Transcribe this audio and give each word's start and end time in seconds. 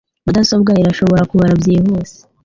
Mudasobwa 0.25 0.71
irashobora 0.81 1.23
kubara 1.29 1.53
byihuse. 1.59 2.17